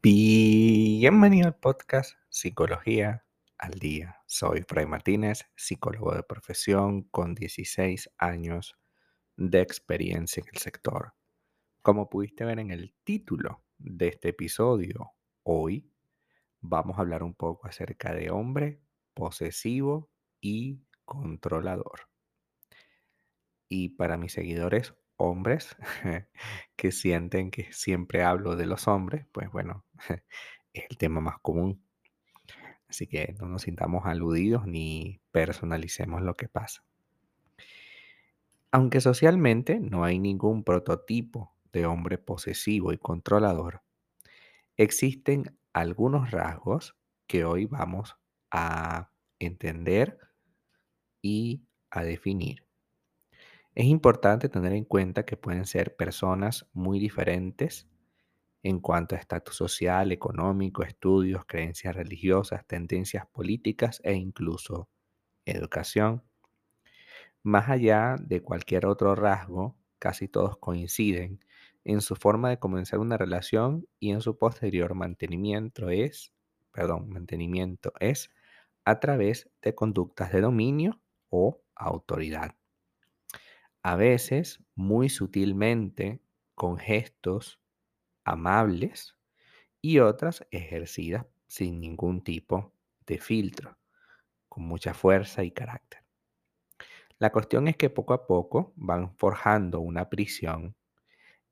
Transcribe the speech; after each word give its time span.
Bienvenido 0.00 1.48
al 1.48 1.56
podcast 1.56 2.14
Psicología 2.28 3.24
al 3.58 3.72
Día. 3.72 4.20
Soy 4.26 4.62
Fray 4.62 4.86
Martínez, 4.86 5.46
psicólogo 5.56 6.14
de 6.14 6.22
profesión 6.22 7.02
con 7.02 7.34
16 7.34 8.10
años 8.18 8.78
de 9.36 9.60
experiencia 9.60 10.42
en 10.42 10.48
el 10.52 10.58
sector. 10.58 11.14
Como 11.82 12.08
pudiste 12.08 12.44
ver 12.44 12.58
en 12.58 12.70
el 12.70 12.94
título 13.04 13.64
de 13.78 14.08
este 14.08 14.30
episodio, 14.30 15.12
hoy 15.42 15.90
vamos 16.60 16.98
a 16.98 17.00
hablar 17.00 17.22
un 17.22 17.34
poco 17.34 17.66
acerca 17.66 18.14
de 18.14 18.30
hombre 18.30 18.80
posesivo 19.14 20.10
y 20.40 20.80
controlador. 21.04 22.08
Y 23.68 23.90
para 23.90 24.16
mis 24.16 24.32
seguidores 24.32 24.94
hombres 25.16 25.76
que 26.76 26.92
sienten 26.92 27.50
que 27.50 27.72
siempre 27.72 28.22
hablo 28.22 28.56
de 28.56 28.66
los 28.66 28.88
hombres, 28.88 29.26
pues 29.32 29.50
bueno, 29.50 29.84
es 30.72 30.84
el 30.90 30.96
tema 30.96 31.20
más 31.20 31.38
común. 31.40 31.82
Así 32.88 33.06
que 33.06 33.34
no 33.38 33.46
nos 33.46 33.62
sintamos 33.62 34.06
aludidos 34.06 34.66
ni 34.66 35.20
personalicemos 35.30 36.22
lo 36.22 36.36
que 36.36 36.48
pasa. 36.48 36.82
Aunque 38.70 39.00
socialmente 39.00 39.80
no 39.80 40.04
hay 40.04 40.18
ningún 40.18 40.64
prototipo 40.64 41.54
de 41.72 41.86
hombre 41.86 42.18
posesivo 42.18 42.92
y 42.92 42.98
controlador, 42.98 43.82
existen 44.76 45.58
algunos 45.72 46.30
rasgos 46.30 46.96
que 47.26 47.44
hoy 47.44 47.66
vamos 47.66 48.16
a 48.50 49.10
entender 49.38 50.18
y 51.20 51.66
a 51.90 52.02
definir. 52.02 52.67
Es 53.78 53.86
importante 53.86 54.48
tener 54.48 54.72
en 54.72 54.84
cuenta 54.84 55.24
que 55.24 55.36
pueden 55.36 55.64
ser 55.64 55.94
personas 55.94 56.68
muy 56.72 56.98
diferentes 56.98 57.86
en 58.64 58.80
cuanto 58.80 59.14
a 59.14 59.18
estatus 59.18 59.54
social, 59.54 60.10
económico, 60.10 60.82
estudios, 60.82 61.44
creencias 61.46 61.94
religiosas, 61.94 62.66
tendencias 62.66 63.28
políticas 63.28 64.00
e 64.02 64.14
incluso 64.14 64.88
educación. 65.44 66.24
Más 67.44 67.68
allá 67.68 68.16
de 68.20 68.42
cualquier 68.42 68.84
otro 68.84 69.14
rasgo, 69.14 69.76
casi 70.00 70.26
todos 70.26 70.56
coinciden 70.58 71.38
en 71.84 72.00
su 72.00 72.16
forma 72.16 72.50
de 72.50 72.58
comenzar 72.58 72.98
una 72.98 73.16
relación 73.16 73.86
y 74.00 74.10
en 74.10 74.22
su 74.22 74.36
posterior 74.36 74.96
mantenimiento 74.96 75.88
es, 75.88 76.32
perdón, 76.72 77.10
mantenimiento 77.10 77.92
es 78.00 78.32
a 78.84 78.98
través 78.98 79.48
de 79.62 79.76
conductas 79.76 80.32
de 80.32 80.40
dominio 80.40 81.00
o 81.30 81.62
autoridad 81.76 82.57
a 83.88 83.96
veces 83.96 84.62
muy 84.74 85.08
sutilmente 85.08 86.20
con 86.54 86.76
gestos 86.76 87.58
amables 88.22 89.16
y 89.80 90.00
otras 90.00 90.46
ejercidas 90.50 91.24
sin 91.46 91.80
ningún 91.80 92.22
tipo 92.22 92.74
de 93.06 93.16
filtro, 93.16 93.78
con 94.46 94.64
mucha 94.64 94.92
fuerza 94.92 95.42
y 95.42 95.52
carácter. 95.52 96.04
La 97.18 97.32
cuestión 97.32 97.66
es 97.66 97.78
que 97.78 97.88
poco 97.88 98.12
a 98.12 98.26
poco 98.26 98.74
van 98.76 99.16
forjando 99.16 99.80
una 99.80 100.10
prisión 100.10 100.76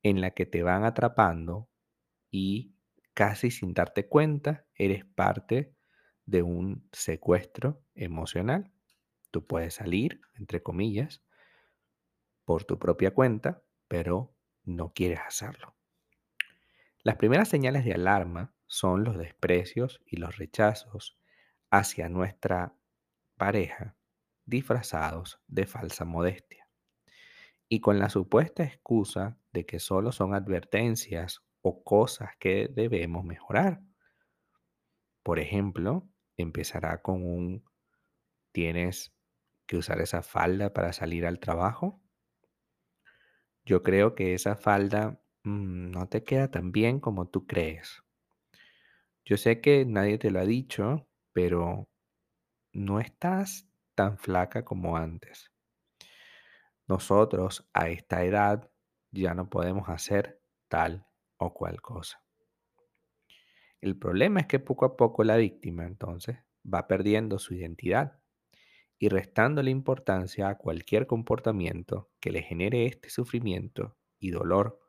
en 0.02 0.20
la 0.20 0.32
que 0.32 0.44
te 0.44 0.62
van 0.62 0.84
atrapando 0.84 1.70
y 2.30 2.74
casi 3.14 3.50
sin 3.50 3.72
darte 3.72 4.08
cuenta 4.08 4.66
eres 4.74 5.06
parte 5.06 5.74
de 6.26 6.42
un 6.42 6.86
secuestro 6.92 7.80
emocional. 7.94 8.70
Tú 9.30 9.46
puedes 9.46 9.72
salir, 9.72 10.20
entre 10.34 10.62
comillas, 10.62 11.22
por 12.46 12.64
tu 12.64 12.78
propia 12.78 13.12
cuenta, 13.12 13.62
pero 13.88 14.34
no 14.64 14.94
quieres 14.94 15.20
hacerlo. 15.20 15.76
Las 17.02 17.16
primeras 17.16 17.48
señales 17.48 17.84
de 17.84 17.92
alarma 17.92 18.54
son 18.66 19.04
los 19.04 19.18
desprecios 19.18 20.00
y 20.06 20.16
los 20.16 20.38
rechazos 20.38 21.18
hacia 21.70 22.08
nuestra 22.08 22.74
pareja 23.36 23.96
disfrazados 24.46 25.40
de 25.48 25.66
falsa 25.66 26.04
modestia 26.04 26.68
y 27.68 27.80
con 27.80 27.98
la 27.98 28.08
supuesta 28.08 28.62
excusa 28.62 29.38
de 29.52 29.66
que 29.66 29.80
solo 29.80 30.12
son 30.12 30.34
advertencias 30.34 31.42
o 31.62 31.82
cosas 31.82 32.30
que 32.38 32.68
debemos 32.68 33.24
mejorar. 33.24 33.82
Por 35.24 35.40
ejemplo, 35.40 36.08
empezará 36.36 37.02
con 37.02 37.24
un 37.24 37.64
¿tienes 38.52 39.12
que 39.66 39.76
usar 39.76 40.00
esa 40.00 40.22
falda 40.22 40.72
para 40.72 40.92
salir 40.92 41.26
al 41.26 41.40
trabajo? 41.40 42.00
Yo 43.66 43.82
creo 43.82 44.14
que 44.14 44.32
esa 44.32 44.54
falda 44.54 45.20
mm, 45.42 45.90
no 45.90 46.08
te 46.08 46.22
queda 46.22 46.50
tan 46.52 46.70
bien 46.70 47.00
como 47.00 47.26
tú 47.26 47.46
crees. 47.46 48.04
Yo 49.24 49.36
sé 49.36 49.60
que 49.60 49.84
nadie 49.84 50.18
te 50.18 50.30
lo 50.30 50.38
ha 50.38 50.44
dicho, 50.44 51.08
pero 51.32 51.88
no 52.72 53.00
estás 53.00 53.68
tan 53.96 54.18
flaca 54.18 54.64
como 54.64 54.96
antes. 54.96 55.50
Nosotros 56.86 57.68
a 57.72 57.88
esta 57.88 58.22
edad 58.24 58.70
ya 59.10 59.34
no 59.34 59.50
podemos 59.50 59.88
hacer 59.88 60.40
tal 60.68 61.04
o 61.36 61.52
cual 61.52 61.82
cosa. 61.82 62.22
El 63.80 63.98
problema 63.98 64.40
es 64.40 64.46
que 64.46 64.60
poco 64.60 64.84
a 64.84 64.96
poco 64.96 65.24
la 65.24 65.36
víctima 65.36 65.86
entonces 65.86 66.38
va 66.64 66.86
perdiendo 66.86 67.40
su 67.40 67.54
identidad 67.54 68.20
y 68.98 69.08
restándole 69.08 69.70
importancia 69.70 70.48
a 70.48 70.56
cualquier 70.56 71.06
comportamiento 71.06 72.10
que 72.20 72.30
le 72.30 72.42
genere 72.42 72.86
este 72.86 73.10
sufrimiento 73.10 73.96
y 74.18 74.30
dolor, 74.30 74.80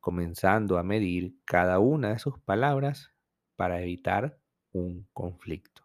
comenzando 0.00 0.78
a 0.78 0.82
medir 0.82 1.36
cada 1.44 1.78
una 1.78 2.10
de 2.10 2.18
sus 2.18 2.38
palabras 2.40 3.12
para 3.56 3.80
evitar 3.82 4.38
un 4.72 5.06
conflicto. 5.12 5.82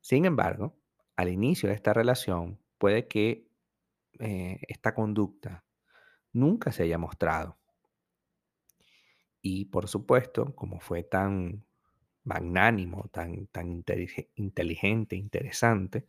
Sin 0.00 0.24
embargo, 0.24 0.76
al 1.16 1.28
inicio 1.28 1.68
de 1.68 1.74
esta 1.74 1.92
relación 1.92 2.60
puede 2.78 3.06
que 3.06 3.48
eh, 4.18 4.60
esta 4.68 4.94
conducta 4.94 5.64
nunca 6.32 6.72
se 6.72 6.84
haya 6.84 6.98
mostrado. 6.98 7.58
Y 9.40 9.66
por 9.66 9.88
supuesto, 9.88 10.54
como 10.56 10.80
fue 10.80 11.04
tan 11.04 11.67
magnánimo, 12.28 13.08
tan, 13.10 13.46
tan 13.48 13.82
inteligente, 14.36 15.16
interesante, 15.16 16.06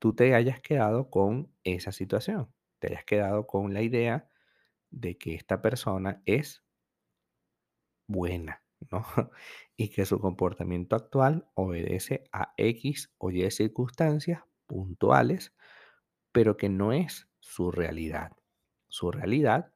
tú 0.00 0.14
te 0.14 0.34
hayas 0.34 0.60
quedado 0.60 1.10
con 1.10 1.52
esa 1.62 1.92
situación, 1.92 2.52
te 2.80 2.88
hayas 2.88 3.04
quedado 3.04 3.46
con 3.46 3.72
la 3.72 3.82
idea 3.82 4.28
de 4.90 5.16
que 5.16 5.34
esta 5.34 5.62
persona 5.62 6.22
es 6.26 6.64
buena, 8.08 8.62
¿no? 8.90 9.04
Y 9.76 9.90
que 9.90 10.06
su 10.06 10.20
comportamiento 10.20 10.96
actual 10.96 11.48
obedece 11.54 12.24
a 12.32 12.54
X 12.56 13.12
o 13.18 13.30
Y 13.30 13.50
circunstancias 13.50 14.42
puntuales, 14.66 15.52
pero 16.32 16.56
que 16.56 16.68
no 16.68 16.92
es 16.92 17.28
su 17.40 17.70
realidad. 17.70 18.32
Su 18.88 19.10
realidad 19.10 19.72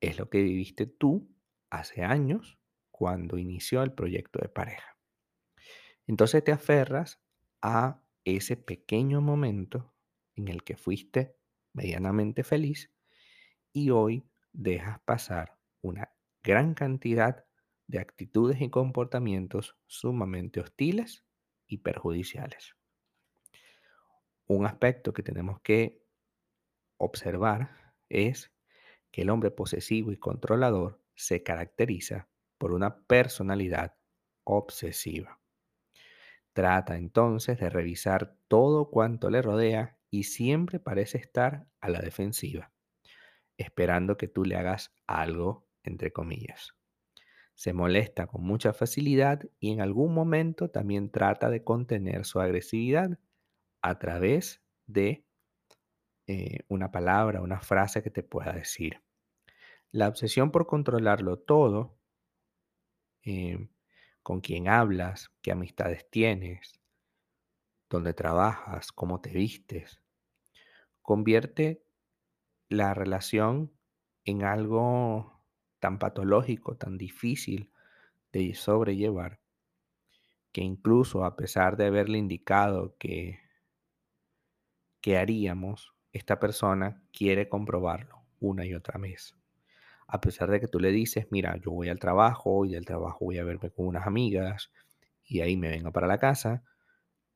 es 0.00 0.18
lo 0.18 0.28
que 0.30 0.42
viviste 0.42 0.86
tú 0.86 1.30
hace 1.70 2.04
años 2.04 2.58
cuando 2.90 3.38
inició 3.38 3.82
el 3.82 3.92
proyecto 3.92 4.38
de 4.40 4.48
pareja. 4.48 4.93
Entonces 6.06 6.44
te 6.44 6.52
aferras 6.52 7.20
a 7.62 8.02
ese 8.24 8.56
pequeño 8.56 9.20
momento 9.20 9.94
en 10.36 10.48
el 10.48 10.62
que 10.62 10.76
fuiste 10.76 11.36
medianamente 11.72 12.44
feliz 12.44 12.92
y 13.72 13.90
hoy 13.90 14.28
dejas 14.52 15.00
pasar 15.00 15.58
una 15.82 16.12
gran 16.42 16.74
cantidad 16.74 17.44
de 17.86 17.98
actitudes 17.98 18.60
y 18.60 18.70
comportamientos 18.70 19.76
sumamente 19.86 20.60
hostiles 20.60 21.24
y 21.66 21.78
perjudiciales. 21.78 22.76
Un 24.46 24.66
aspecto 24.66 25.12
que 25.12 25.22
tenemos 25.22 25.60
que 25.60 26.02
observar 26.98 27.94
es 28.08 28.52
que 29.10 29.22
el 29.22 29.30
hombre 29.30 29.50
posesivo 29.50 30.12
y 30.12 30.16
controlador 30.16 31.02
se 31.14 31.42
caracteriza 31.42 32.28
por 32.58 32.72
una 32.72 33.04
personalidad 33.06 33.96
obsesiva. 34.44 35.40
Trata 36.54 36.96
entonces 36.96 37.58
de 37.58 37.68
revisar 37.68 38.36
todo 38.46 38.88
cuanto 38.88 39.28
le 39.28 39.42
rodea 39.42 39.98
y 40.08 40.22
siempre 40.22 40.78
parece 40.78 41.18
estar 41.18 41.66
a 41.80 41.88
la 41.88 42.00
defensiva, 42.00 42.72
esperando 43.58 44.16
que 44.16 44.28
tú 44.28 44.44
le 44.44 44.54
hagas 44.54 44.94
algo, 45.08 45.66
entre 45.82 46.12
comillas. 46.12 46.76
Se 47.54 47.72
molesta 47.72 48.28
con 48.28 48.44
mucha 48.44 48.72
facilidad 48.72 49.42
y 49.58 49.72
en 49.72 49.80
algún 49.80 50.14
momento 50.14 50.70
también 50.70 51.10
trata 51.10 51.50
de 51.50 51.64
contener 51.64 52.24
su 52.24 52.40
agresividad 52.40 53.18
a 53.82 53.98
través 53.98 54.62
de 54.86 55.26
eh, 56.28 56.60
una 56.68 56.92
palabra, 56.92 57.42
una 57.42 57.60
frase 57.60 58.00
que 58.00 58.10
te 58.10 58.22
pueda 58.22 58.52
decir. 58.52 59.02
La 59.90 60.06
obsesión 60.06 60.52
por 60.52 60.68
controlarlo 60.68 61.40
todo 61.40 61.98
eh, 63.24 63.68
con 64.24 64.40
quién 64.40 64.68
hablas, 64.68 65.30
qué 65.42 65.52
amistades 65.52 66.08
tienes, 66.10 66.80
dónde 67.90 68.14
trabajas, 68.14 68.90
cómo 68.90 69.20
te 69.20 69.30
vistes, 69.30 70.00
convierte 71.02 71.84
la 72.70 72.94
relación 72.94 73.70
en 74.24 74.42
algo 74.42 75.44
tan 75.78 75.98
patológico, 75.98 76.78
tan 76.78 76.96
difícil 76.96 77.70
de 78.32 78.54
sobrellevar, 78.54 79.40
que 80.52 80.62
incluso 80.62 81.26
a 81.26 81.36
pesar 81.36 81.76
de 81.76 81.86
haberle 81.86 82.16
indicado 82.16 82.96
que, 82.96 83.40
que 85.02 85.18
haríamos, 85.18 85.92
esta 86.12 86.40
persona 86.40 87.02
quiere 87.12 87.50
comprobarlo 87.50 88.22
una 88.40 88.64
y 88.64 88.72
otra 88.72 88.98
vez. 88.98 89.36
A 90.06 90.20
pesar 90.20 90.50
de 90.50 90.60
que 90.60 90.68
tú 90.68 90.80
le 90.80 90.92
dices, 90.92 91.26
mira, 91.30 91.56
yo 91.56 91.70
voy 91.72 91.88
al 91.88 91.98
trabajo 91.98 92.64
y 92.64 92.72
del 92.72 92.84
trabajo 92.84 93.24
voy 93.26 93.38
a 93.38 93.44
verme 93.44 93.70
con 93.70 93.86
unas 93.86 94.06
amigas 94.06 94.70
y 95.24 95.40
ahí 95.40 95.56
me 95.56 95.68
vengo 95.68 95.92
para 95.92 96.06
la 96.06 96.18
casa, 96.18 96.62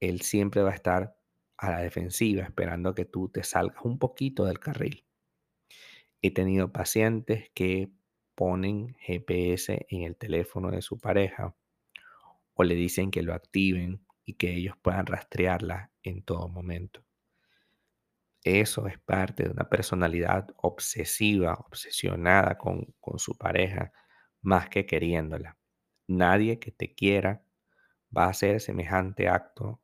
él 0.00 0.20
siempre 0.22 0.62
va 0.62 0.70
a 0.70 0.74
estar 0.74 1.16
a 1.56 1.70
la 1.70 1.80
defensiva 1.80 2.44
esperando 2.44 2.94
que 2.94 3.04
tú 3.04 3.28
te 3.28 3.42
salgas 3.44 3.84
un 3.84 3.98
poquito 3.98 4.44
del 4.44 4.60
carril. 4.60 5.04
He 6.22 6.32
tenido 6.32 6.72
pacientes 6.72 7.50
que 7.54 7.90
ponen 8.34 8.94
GPS 9.00 9.86
en 9.88 10.02
el 10.02 10.16
teléfono 10.16 10.70
de 10.70 10.82
su 10.82 10.98
pareja 10.98 11.56
o 12.54 12.64
le 12.64 12.74
dicen 12.74 13.10
que 13.10 13.22
lo 13.22 13.34
activen 13.34 14.04
y 14.24 14.34
que 14.34 14.54
ellos 14.54 14.76
puedan 14.82 15.06
rastrearla 15.06 15.92
en 16.02 16.22
todo 16.22 16.48
momento. 16.48 17.07
Eso 18.48 18.86
es 18.86 18.98
parte 18.98 19.42
de 19.42 19.50
una 19.50 19.68
personalidad 19.68 20.48
obsesiva, 20.56 21.52
obsesionada 21.66 22.56
con, 22.56 22.94
su 23.18 23.36
pareja, 23.36 23.92
más 24.40 24.70
que 24.70 24.86
queriéndola. 24.86 25.58
Nadie 26.06 26.58
que 26.58 26.72
te 26.72 26.94
quiera 26.94 27.44
va 28.16 28.24
a 28.24 28.30
hacer 28.30 28.62
semejante 28.62 29.28
acto 29.28 29.82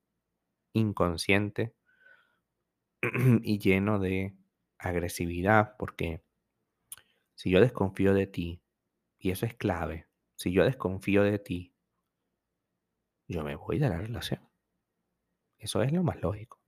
inconsciente 0.72 1.74
y 3.42 3.58
lleno 3.58 3.98
de 3.98 4.34
agresividad, 4.78 5.76
porque 5.76 6.24
si 7.34 7.50
yo 7.50 7.60
desconfío 7.60 8.14
de 8.14 8.26
ti, 8.26 8.62
y 9.18 9.30
eso 9.30 9.44
es 9.44 9.52
clave, 9.52 10.08
si 10.36 10.52
yo 10.52 10.64
desconfío 10.64 11.22
de 11.22 11.38
ti, 11.38 11.74
yo 13.28 13.44
me 13.44 13.56
voy 13.56 13.78
de 13.78 13.90
la 13.90 13.98
relación. 13.98 14.40
Eso 15.58 15.82
es 15.82 15.92
lo 15.92 16.02
más 16.02 16.22
lógico. 16.22 16.63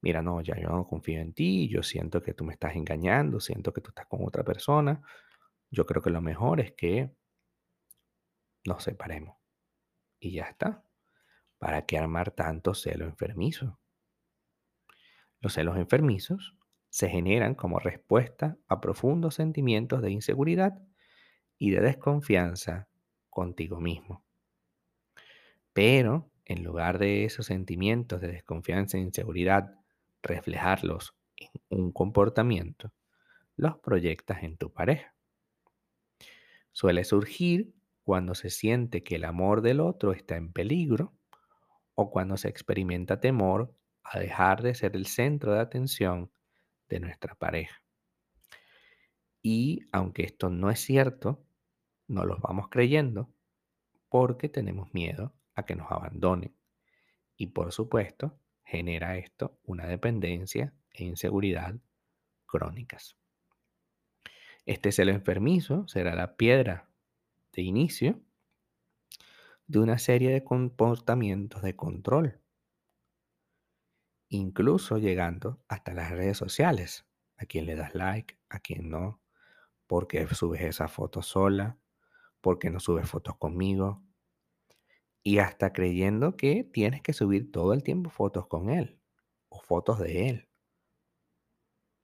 Mira, 0.00 0.22
no, 0.22 0.40
ya 0.40 0.56
yo 0.56 0.68
no 0.68 0.86
confío 0.86 1.20
en 1.20 1.32
ti, 1.32 1.68
yo 1.68 1.82
siento 1.82 2.22
que 2.22 2.34
tú 2.34 2.44
me 2.44 2.52
estás 2.52 2.76
engañando, 2.76 3.40
siento 3.40 3.72
que 3.72 3.80
tú 3.80 3.90
estás 3.90 4.06
con 4.06 4.24
otra 4.24 4.44
persona. 4.44 5.02
Yo 5.70 5.86
creo 5.86 6.02
que 6.02 6.10
lo 6.10 6.20
mejor 6.20 6.60
es 6.60 6.72
que 6.72 7.10
nos 8.64 8.84
separemos. 8.84 9.36
Y 10.20 10.32
ya 10.32 10.44
está. 10.44 10.84
¿Para 11.58 11.86
qué 11.86 11.98
armar 11.98 12.30
tanto 12.30 12.74
celo 12.74 13.06
enfermizo? 13.06 13.80
Los 15.40 15.54
celos 15.54 15.76
enfermizos 15.76 16.56
se 16.90 17.08
generan 17.08 17.54
como 17.54 17.78
respuesta 17.78 18.56
a 18.68 18.80
profundos 18.80 19.34
sentimientos 19.34 20.02
de 20.02 20.10
inseguridad 20.10 20.80
y 21.58 21.70
de 21.70 21.80
desconfianza 21.80 22.88
contigo 23.28 23.80
mismo. 23.80 24.24
Pero 25.72 26.30
en 26.44 26.64
lugar 26.64 26.98
de 26.98 27.24
esos 27.24 27.46
sentimientos 27.46 28.20
de 28.20 28.28
desconfianza 28.28 28.96
e 28.96 29.00
inseguridad, 29.00 29.77
reflejarlos 30.22 31.14
en 31.36 31.50
un 31.70 31.92
comportamiento, 31.92 32.92
los 33.56 33.78
proyectas 33.78 34.42
en 34.42 34.56
tu 34.56 34.72
pareja. 34.72 35.14
Suele 36.72 37.04
surgir 37.04 37.74
cuando 38.04 38.34
se 38.34 38.50
siente 38.50 39.02
que 39.02 39.16
el 39.16 39.24
amor 39.24 39.62
del 39.62 39.80
otro 39.80 40.12
está 40.12 40.36
en 40.36 40.52
peligro 40.52 41.14
o 41.94 42.10
cuando 42.10 42.36
se 42.36 42.48
experimenta 42.48 43.20
temor 43.20 43.74
a 44.02 44.18
dejar 44.18 44.62
de 44.62 44.74
ser 44.74 44.96
el 44.96 45.06
centro 45.06 45.52
de 45.52 45.60
atención 45.60 46.30
de 46.88 47.00
nuestra 47.00 47.34
pareja. 47.34 47.82
Y 49.42 49.80
aunque 49.92 50.22
esto 50.24 50.50
no 50.50 50.70
es 50.70 50.80
cierto, 50.80 51.44
no 52.06 52.24
los 52.24 52.40
vamos 52.40 52.68
creyendo 52.68 53.32
porque 54.08 54.48
tenemos 54.48 54.92
miedo 54.94 55.34
a 55.54 55.64
que 55.64 55.76
nos 55.76 55.90
abandonen. 55.90 56.56
Y 57.36 57.48
por 57.48 57.72
supuesto, 57.72 58.38
genera 58.68 59.16
esto 59.16 59.58
una 59.64 59.86
dependencia 59.86 60.74
e 60.92 61.04
inseguridad 61.04 61.76
crónicas. 62.46 63.16
Este 64.66 64.92
celo 64.92 65.12
enfermizo 65.12 65.88
será 65.88 66.14
la 66.14 66.36
piedra 66.36 66.88
de 67.52 67.62
inicio 67.62 68.20
de 69.66 69.78
una 69.78 69.98
serie 69.98 70.30
de 70.30 70.44
comportamientos 70.44 71.62
de 71.62 71.74
control 71.74 72.40
incluso 74.28 74.98
llegando 74.98 75.62
hasta 75.68 75.94
las 75.94 76.10
redes 76.10 76.36
sociales. 76.36 77.06
A 77.36 77.46
quien 77.46 77.66
le 77.66 77.76
das 77.76 77.94
like, 77.94 78.36
a 78.48 78.58
quien 78.58 78.90
no, 78.90 79.20
porque 79.86 80.26
subes 80.26 80.62
esa 80.62 80.88
foto 80.88 81.22
sola, 81.22 81.78
porque 82.40 82.68
no 82.70 82.80
subes 82.80 83.08
fotos 83.08 83.36
conmigo. 83.36 84.02
Y 85.22 85.38
hasta 85.38 85.72
creyendo 85.72 86.36
que 86.36 86.64
tienes 86.64 87.02
que 87.02 87.12
subir 87.12 87.52
todo 87.52 87.72
el 87.72 87.82
tiempo 87.82 88.10
fotos 88.10 88.46
con 88.46 88.70
él 88.70 88.98
o 89.48 89.60
fotos 89.60 89.98
de 89.98 90.28
él. 90.28 90.48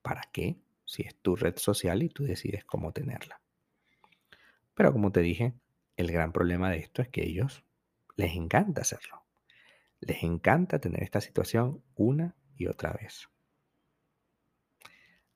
¿Para 0.03 0.23
qué? 0.33 0.61
Si 0.85 1.03
es 1.03 1.17
tu 1.17 1.35
red 1.37 1.57
social 1.57 2.03
y 2.03 2.09
tú 2.09 2.25
decides 2.25 2.65
cómo 2.65 2.93
tenerla. 2.93 3.41
Pero 4.75 4.93
como 4.93 5.13
te 5.13 5.21
dije, 5.21 5.55
el 5.97 6.11
gran 6.11 6.33
problema 6.33 6.71
de 6.71 6.79
esto 6.79 7.01
es 7.01 7.09
que 7.09 7.23
a 7.23 7.25
ellos 7.25 7.65
les 8.17 8.35
encanta 8.35 8.83
hacerlo. 8.83 9.25
Les 10.01 10.23
encanta 10.23 10.79
tener 10.81 11.03
esta 11.03 11.21
situación 11.21 11.83
una 11.95 12.37
y 12.57 12.67
otra 12.67 12.93
vez. 12.93 13.29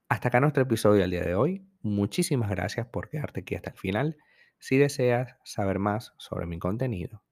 Hasta 0.08 0.28
acá 0.28 0.40
nuestro 0.40 0.62
episodio 0.62 1.02
del 1.02 1.10
día 1.10 1.22
de 1.22 1.34
hoy. 1.34 1.66
Muchísimas 1.82 2.50
gracias 2.50 2.86
por 2.86 3.08
quedarte 3.08 3.40
aquí 3.40 3.54
hasta 3.54 3.70
el 3.70 3.76
final. 3.76 4.16
Si 4.58 4.76
deseas 4.76 5.36
saber 5.44 5.78
más 5.78 6.14
sobre 6.18 6.46
mi 6.46 6.58
contenido, 6.58 7.22